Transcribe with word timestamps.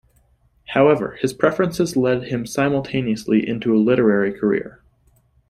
However, 0.69 1.19
his 1.21 1.31
preferences 1.31 1.95
led 1.95 2.23
him 2.23 2.47
simultaneously 2.47 3.47
into 3.47 3.75
a 3.77 3.77
literary 3.77 4.33
career. 4.33 4.81